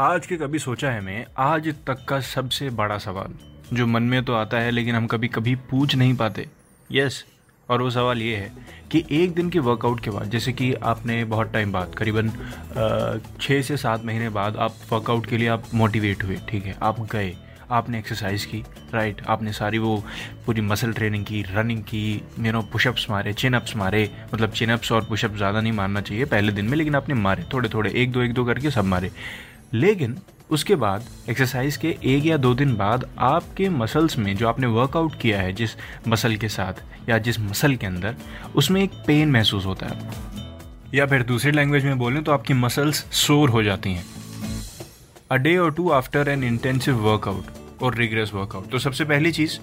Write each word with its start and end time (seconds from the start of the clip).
आज 0.00 0.26
के 0.26 0.36
कभी 0.36 0.58
सोचा 0.58 0.90
है 0.90 1.00
मैं, 1.00 1.24
आज 1.36 1.68
तक 1.86 2.04
का 2.08 2.18
सबसे 2.20 2.68
बड़ा 2.70 2.98
सवाल, 2.98 3.32
जो 3.72 3.86
मन 3.86 4.02
में 4.02 4.22
तो 4.24 4.34
आता 4.34 4.58
है, 4.58 4.70
लेकिन 4.70 4.94
हम 4.94 5.06
कभी 5.06 5.28
कभी 5.28 5.54
पूछ 5.70 5.94
नहीं 5.94 6.14
पाते। 6.16 6.46
यस 6.90 7.24
और 7.68 7.82
वो 7.82 7.90
सवाल 7.90 8.22
ये 8.22 8.36
है 8.36 8.52
कि 8.92 9.02
एक 9.12 9.34
दिन 9.34 9.48
के 9.50 9.58
वर्कआउट 9.60 10.02
के 10.04 10.10
बाद, 10.10 10.30
जैसे 10.30 10.52
कि 10.52 10.72
आपने 10.74 11.24
बहुत 11.24 11.52
टाइम 11.52 11.72
बाद, 11.72 11.94
करीबन 11.94 12.30
छः 13.40 13.62
से 13.62 13.76
सात 13.76 14.04
महीने 14.04 14.28
बाद 14.28 14.56
आप 14.58 14.76
वर्कआउट 14.92 15.26
के 15.26 15.36
लिए 15.36 15.48
आप 15.48 15.64
मोटिवेट 15.74 16.22
हुए, 16.24 16.36
ठीक 16.48 16.64
है? 16.64 16.76
आप 16.82 17.00
गए, 17.12 17.34
आपने 17.70 17.98
एक्सरसाइज 17.98 18.44
की 18.44 18.62
राइट 18.94 19.22
आपने 19.28 19.52
सारी 19.52 19.78
वो 19.78 19.96
पूरी 20.46 20.60
मसल 20.60 20.92
ट्रेनिंग 20.92 21.24
की 21.24 21.42
रनिंग 21.50 21.82
की 21.84 22.06
यू 22.38 22.52
नो 22.52 22.62
पुशअप्स 22.72 23.10
मारे 23.10 23.32
चिनअप्स 23.34 23.76
मारे 23.76 24.08
मतलब 24.34 24.52
चिनअप्स 24.52 24.92
और 24.92 25.04
पुशअप 25.04 25.36
ज़्यादा 25.36 25.60
नहीं 25.60 25.72
मारना 25.72 26.00
चाहिए 26.00 26.24
पहले 26.26 26.52
दिन 26.52 26.64
में, 26.64 26.76
लेकिन 26.76 26.94
आपने 26.94 27.14
मारे 27.16 27.44
थोड़े 27.52 27.68
थोड़े 27.68 27.92
एक 27.92 28.12
दो 28.12 28.22
एक 28.22 28.32
दो 28.34 28.44
करके 28.44 28.70
सब 28.70 28.84
मारे। 28.86 29.10
लेकिन 29.74 30.16
उसके 30.50 30.74
बाद 30.74 31.04
एक्सरसाइज 31.30 31.76
के 31.76 31.96
एक 32.04 32.26
या 32.26 32.36
दो 32.36 32.54
दिन 32.54 32.76
बाद 32.76 33.08
आपके 33.18 33.68
मसल्स 33.68 34.18
में 34.18 34.36
जो 34.36 34.48
आपने 34.48 34.66
वर्कआउट 34.66 35.20
किया 35.20 35.40
है 35.40 35.52
जिस 35.52 35.70
मसल 36.08 36.36
के 36.36 36.48
साथ 36.48 37.08
या 37.08 37.18
जिस 37.18 37.40
मसल 37.40 37.76
के 37.76 37.86
अंदर, 37.86 38.14
उसमें 38.56 38.82
एक 38.82 38.90
पेन 39.06 39.30
महसूस 39.30 39.66
होता 39.66 39.86
है। 39.86 40.10
या 40.94 41.06
फिर 41.06 41.22
दूसरी 41.22 41.50
लैंग्वेज 41.50 41.84
में 41.84 41.98
बोलें 41.98 42.22
तो 42.24 42.32
आपकी 42.32 42.54
मसल्स 42.54 43.04
सोर 43.12 43.50
हो 43.50 43.62
जाती 43.62 43.92
हैं। 43.92 44.04
अ 45.30 45.36
डे 45.36 45.56
और 45.56 45.72
two 45.72 45.90
after 45.90 46.28
an 46.28 46.44
intensive 46.44 46.96
workout 46.96 47.82
और 47.82 47.94
रिग्रेस 47.94 48.32
वर्कआउट 48.34 48.70
तो 48.70 48.78
सबसे 48.78 49.04
पहली 49.04 49.32
चीज़, 49.32 49.58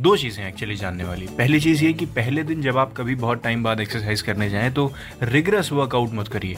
दो 0.00 0.16
चीज़ें 0.16 0.46
एक्चुअली 0.48 0.76
जानने 0.76 1.04
वाली। 1.04 1.26
पहली 1.26 1.60
चीज़ 1.60 1.84
ये 1.84 1.92
कि 1.92 2.06
पहले 2.06 2.42
दिन 2.42 2.62
जब 2.62 2.78
आप 2.78 2.92
कभी 2.92 3.14
बहुत 3.14 3.42
टाइम 3.42 3.62
बाद 3.62 3.80
एक्सरसाइज 3.80 4.22
करने 4.22 4.50
जाएँ 4.50 4.70
तो 4.70 4.92
रिग्रेस 5.22 5.72
वर्कआउट 5.72 6.12
मत 6.12 6.28
करिए। 6.28 6.56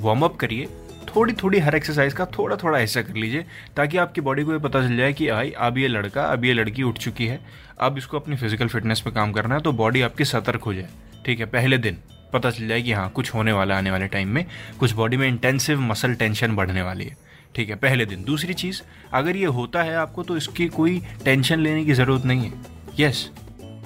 वार्म 0.00 0.22
अप 0.22 0.36
करिए। 0.36 0.68
थोड़ी 1.16 1.32
थोड़ी 1.34 1.58
हर 1.58 1.74
एक्सरसाइज 1.74 2.12
का 2.12 2.24
थोड़ा 2.28 2.56
थोड़ा 2.56 2.78
ऐसा 2.78 3.02
कर 3.02 3.14
लीजिए, 3.14 3.44
ताकि 3.76 3.96
आपकी 3.98 4.20
बॉडी 4.20 4.42
को 4.44 4.52
ये 4.52 4.58
पता 4.58 4.80
चल 4.80 4.96
जाए 4.96 5.12
कि 5.12 5.28
आई 5.28 5.50
अब 5.58 5.78
ये 5.78 5.88
लड़का, 5.88 6.22
अब 6.22 6.44
ये 6.44 6.52
लड़की 6.52 6.82
उठ 6.82 6.98
चुकी 6.98 7.26
है, 7.26 7.40
अब 7.80 7.98
इसको 7.98 8.18
अपनी 8.18 8.36
फ़िज़िकल 8.36 8.68
फिटनेस 8.68 9.00
पे 9.00 9.10
काम 9.10 9.32
करना 9.32 9.54
है 9.54 9.60
तो 9.60 9.72
बॉडी 9.74 10.00
आपकी 10.02 10.24
सतर्क 10.24 10.62
हो 10.62 10.74
जाए। 10.74 10.88
ठीक 11.26 11.40
है, 11.40 11.46
पहले 11.46 11.78
दिन 11.78 11.98
पता 12.32 12.50
चल 12.50 12.68
जाए 12.68 12.82
कि 12.82 12.92
हाँ 12.92 13.08
कुछ 13.10 13.34
होने 13.34 13.52
वाला 13.52 13.78
आने 13.78 13.90
वाले 13.90 14.06
टाइम 14.08 14.28
में, 14.28 14.44
कुछ 14.80 14.92
बॉडी 14.92 15.16
में 15.16 15.26
इंटेंसिव 15.28 15.80
मसल 15.82 16.14
टेंशन 16.14 16.56
बढ़ने 16.56 16.82
वाली 16.82 17.04
है। 17.04 17.16
ठीक 17.54 17.68
है, 17.70 17.76
पहले 17.76 18.06
दिन। 18.06 18.24
दूसरी 18.24 18.54
चीज़, 18.54 18.82
अगर 19.12 19.36
ये 19.36 19.46
होता 19.46 19.82
है 19.82 19.96
आपको 19.96 20.22
तो 20.22 20.36
इसकी 20.36 20.66
कोई 20.68 21.00
टेंशन 21.24 21.60
लेने 21.60 21.84
की 21.84 21.92
ज़रूरत 21.94 22.24
नहीं 22.24 22.44
है। 22.44 22.52
यस 23.00 23.28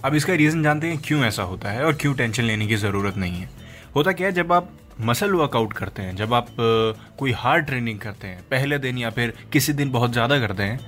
अब 0.04 0.14
इसका 0.14 0.34
रीज़न 0.34 0.62
जानते 0.62 0.86
हैं 0.86 0.98
क्यों 0.98 1.24
ऐसा 1.24 1.42
होता 1.42 1.70
है 1.70 1.84
और 1.84 1.94
क्यों 1.94 2.14
टेंशन 2.14 2.42
लेने 2.42 2.66
की 2.66 2.76
ज़रूरत 2.76 3.16
नहीं 3.16 3.40
है। 3.40 3.48
होता 3.94 4.12
क्या 4.12 4.26
है, 4.26 4.32
जब 4.32 4.52
आप 4.52 4.70
मसल 5.00 5.32
वर्कआउट 5.32 5.72
करते 5.72 6.02
हैं, 6.02 6.14
जब 6.16 6.34
आप 6.34 6.46
कोई 7.18 7.32
हार्ड 7.34 7.66
ट्रेनिंग 7.66 7.98
करते 7.98 8.28
हैं, 8.28 8.42
पहले 8.50 8.78
दिन 8.78 8.98
या 8.98 9.10
फिर 9.10 9.32
किसी 9.52 9.72
दिन 9.72 9.90
बहुत 9.90 10.12
ज़्यादा 10.12 10.38
करते 10.40 10.62
हैं 10.62 10.78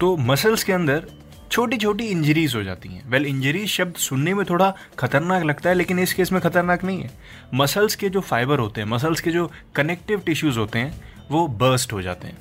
तो 0.00 0.16
मसल्स 0.18 0.64
के 0.64 0.72
अंदर 0.72 1.06
छोटी 1.50 1.76
छोटी 1.76 2.06
इंजरीज 2.06 2.54
हो 2.54 2.62
जाती 2.62 2.88
हैं। 2.88 3.08
वेल 3.10 3.26
इंजरीज 3.26 3.68
शब्द 3.68 3.94
सुनने 3.98 4.34
में 4.34 4.44
थोड़ा 4.46 4.72
खतरनाक 4.98 5.44
लगता 5.44 5.68
है, 5.70 5.74
लेकिन 5.76 5.98
इस 5.98 6.12
केस 6.14 6.32
में 6.32 6.40
खतरनाक 6.42 6.84
नहीं 6.84 7.02
है। 7.02 7.10
मसल्स 7.54 7.94
के 7.94 8.08
जो 8.08 8.20
फाइबर 8.22 8.58
होते 8.58 8.80
हैं 8.80 8.88
मसल्स 8.88 9.20
के 9.20 9.30
जो 9.30 9.50
कनेक्टिव 9.76 10.20
टिश्यूज 10.26 10.58
होते 10.58 10.78
हैं, 10.78 10.92
वो 11.30 11.46
बर्स्ट 11.58 11.92
हो 11.92 12.02
जाते 12.02 12.28
हैं। 12.28 12.36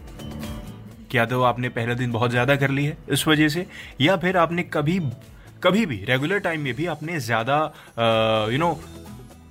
क्या 1.12 1.26
तो 1.26 1.42
आपने 1.44 1.70
पहले 1.70 1.96
दिन 1.96 2.12
बहुत 2.12 2.32
ज़्यादा 2.32 2.56
कर 2.56 2.70
ली 2.70 2.86
है 2.86 2.98
इस 3.10 3.28
वजह 3.28 3.50
से, 3.50 3.66
या 4.02 4.18
फिर 4.18 4.38
आपने 4.38 4.64
कभी 4.66 5.00
कभी 5.64 5.86
भी 5.86 6.04
रेगुलर 6.06 6.40
टाइम 6.40 6.62
में 6.62 6.74
भी 6.76 6.86
आपने 6.88 7.20
ज़्यादा 7.22 7.56
यू 8.52 8.58
नो 8.58 8.72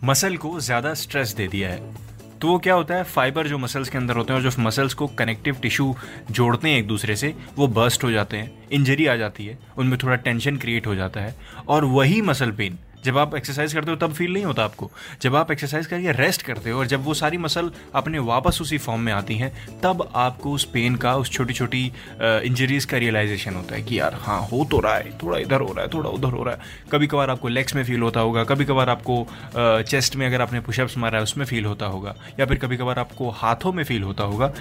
मसल 0.05 0.37
को 0.37 0.59
ज़्यादा 0.61 0.93
स्ट्रेस 0.95 1.34
दे 1.34 1.47
दिया 1.49 1.69
है। 1.69 1.95
तो 2.41 2.49
वो 2.49 2.59
क्या 2.59 2.75
होता 2.75 2.95
है? 2.95 3.03
फाइबर 3.05 3.47
जो 3.47 3.59
मसल्स 3.59 3.89
के 3.89 3.99
अंदर 3.99 4.17
होते 4.17 4.33
हैं 4.33 4.41
और 4.41 4.51
जो 4.51 4.62
मसल्स 4.62 4.95
को 4.95 5.07
कनेक्टिव 5.09 5.55
टिश्यू 5.55 5.95
जोड़ते 6.31 6.69
हैं 6.69 6.79
एक 6.79 6.87
दूसरे 6.87 7.17
से, 7.17 7.34
वो 7.57 7.67
बर्स्ट 7.69 8.05
हो 8.05 8.11
जाते 8.11 8.37
हैं 8.37 8.69
इंजरी 8.73 9.07
आ 9.07 9.15
जाती 9.17 9.47
है, 9.47 9.59
उनमें 9.79 9.99
थोड़ा 9.99 10.17
टेंशन 10.17 10.57
क्रिएट 10.57 10.87
हो 10.87 10.95
जाता 10.95 11.21
है 11.21 11.34
और 11.69 11.84
वही 11.84 12.21
मसल 12.23 12.51
पेन 12.51 12.79
जब 13.06 13.19
आप 13.19 13.34
एक्सरसाइज 13.34 13.72
करते 13.72 13.91
हो, 13.91 13.97
तब 13.97 14.12
फील 14.12 14.33
नहीं 14.33 14.44
होता 14.44 14.65
आपको। 14.65 14.91
जब 15.22 15.37
आप 15.37 15.50
एक्सरसाइज 15.50 15.87
करके 15.87 16.12
रेस्ट 16.15 16.43
करते 16.43 16.71
हो 16.71 16.78
और 16.78 16.87
जब 16.87 17.05
वो 17.05 17.15
सारी 17.15 17.39
मसल 17.39 17.71
अपने 17.94 18.19
वापस 18.21 18.59
उसी 18.62 18.78
फॉर्म 18.78 19.00
में 19.00 19.12
आती 19.12 19.34
हैं, 19.37 19.53
तब 19.83 20.09
आपको 20.17 20.53
उस 20.53 20.65
पेन 20.72 20.97
का, 20.97 21.15
उस 21.16 21.31
छोटी 21.31 21.55
छोटी 21.55 21.84
इंजरीज 22.21 22.84
का 22.84 22.97
रियलाइजेशन 22.97 23.55
होता 23.55 23.75
है 23.75 23.83
कि 23.83 23.99
यार 23.99 24.15
हाँ 24.21 24.41
हो 24.43 24.65
तो 24.71 24.81
रहा 24.81 24.95
है, 24.95 25.16
थोड़ा 25.19 25.39
इधर 25.39 25.61
हो 25.61 25.72
रहा 25.72 25.84
है, 25.84 25.91
थोड़ा 25.95 26.11
उधर 26.11 26.28
हो 26.28 26.43
रहा 26.43 26.55
है। 26.55 26.89
कभी 26.93 27.06
कभार 27.06 27.31
आपको 27.31 27.49
लेग्स 27.49 27.75
में 27.75 27.83
फील 27.84 28.03
होता 28.03 28.21
होगा 28.21 28.45
कभी 28.45 28.65
कभार 28.65 28.91
आपको 28.91 29.27
चेस्ट 29.56 30.16
में 30.16 30.27
अगर 30.27 30.43
आपने 30.43 30.61
पुशअप्स 30.61 30.97
मारा 30.99 31.19
है, 31.19 31.22
उसमें 31.22 31.45
फील 31.47 31.65
होता 31.65 31.87
होगा, 31.87 32.15
या 32.41 32.47
फिर 32.47 32.59
कभी 32.59 32.77
कभार 32.77 32.99
आपको 32.99 33.31
हाथों 33.33 33.72
में 33.72 33.84
फील 33.84 34.03
होता 34.03 34.25
होगा। 34.25 34.53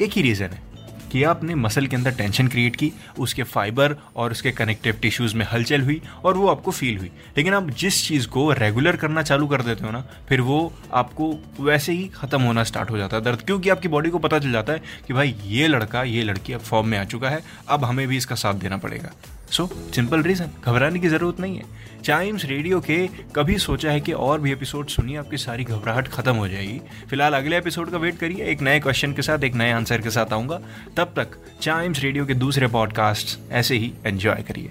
एक 0.00 0.12
ही 0.12 0.22
रीज़न 0.22 0.46
है। 0.46 0.71
कि 1.12 1.22
आपने 1.24 1.54
मसल 1.54 1.86
के 1.86 1.96
अंदर 1.96 2.10
टेंशन 2.10 2.48
क्रिएट 2.48 2.76
की, 2.76 2.92
उसके 3.18 3.42
फाइबर 3.42 3.96
और 4.16 4.30
उसके 4.30 4.50
कनेक्टिव 4.50 4.98
टिश्यूज़ 5.02 5.36
में 5.36 5.46
हलचल 5.52 5.80
हुई 5.80 6.00
और 6.24 6.36
वो 6.36 6.48
आपको 6.48 6.70
फील 6.70 6.98
हुई। 6.98 7.10
लेकिन 7.36 7.54
आप 7.54 7.70
जिस 7.70 8.06
चीज़ 8.08 8.28
को 8.28 8.50
रेगुलर 8.52 8.96
करना 8.96 9.22
चालू 9.22 9.46
कर 9.46 9.62
देते 9.62 9.84
हो 9.84 9.90
ना, 9.90 10.04
फिर 10.28 10.40
वो 10.40 10.72
आपको 10.92 11.34
वैसे 11.60 11.92
ही 11.92 12.08
ख़त्म 12.14 12.42
होना 12.42 12.64
स्टार्ट 12.64 12.90
हो 12.90 12.98
जाता 12.98 13.16
है 13.16 13.22
दर्द। 13.22 13.42
क्योंकि 13.42 13.70
आपकी 13.70 13.88
बॉडी 13.88 14.10
को 14.10 14.18
पता 14.18 14.38
चल 14.38 14.52
जाता 14.52 14.72
है 14.72 14.82
कि 15.06 15.14
भाई, 15.14 15.34
ये 15.44 15.68
लड़का, 15.68 16.02
ये 16.02 16.22
लड़की 16.22 16.52
अब 16.52 16.60
फॉर्म 16.60 16.88
में 16.88 16.98
आ 16.98 17.04
चुका 17.04 17.28
है, 17.28 17.42
अब 17.68 17.84
हमें 17.84 18.06
भी 18.08 18.16
इसका 18.16 18.34
साथ 18.34 18.54
देना 18.54 18.76
पड़ेगा। 18.76 19.12
सो 19.52 19.66
सिंपल 19.94 20.22
रीज़न 20.22 20.50
घबराने 20.64 20.98
की 20.98 21.08
ज़रूरत 21.08 21.40
नहीं 21.40 21.56
है। 21.56 21.64
चाइम्स 22.04 22.44
रेडियो 22.44 22.80
के 22.80 22.96
कभी 23.36 23.56
सोचा 23.58 23.90
है 23.90 24.00
कि 24.00 24.12
और 24.12 24.40
भी 24.40 24.52
एपिसोड 24.52 24.86
सुनिए, 24.86 25.16
आपकी 25.16 25.36
सारी 25.36 25.64
घबराहट 25.64 26.08
खत्म 26.08 26.34
हो 26.34 26.48
जाएगी। 26.48 26.80
फ़िलहाल 27.10 27.34
अगले 27.34 27.58
एपिसोड 27.58 27.90
का 27.90 27.98
वेट 27.98 28.18
करिए, 28.18 28.44
एक 28.44 28.62
नए 28.62 28.80
क्वेश्चन 28.80 29.12
के 29.12 29.22
साथ, 29.22 29.44
एक 29.44 29.54
नए 29.54 29.70
आंसर 29.72 30.00
के 30.00 30.10
साथ 30.10 30.32
आऊँगा। 30.32 30.60
तब 30.96 31.12
तक 31.16 31.38
चाइम्स 31.62 32.00
रेडियो 32.00 32.26
के 32.26 32.34
दूसरे 32.34 32.66
पॉडकास्ट 32.66 33.38
ऐसे 33.52 33.76
ही 33.76 33.92
एंजॉय 34.06 34.42
करिए। 34.42 34.70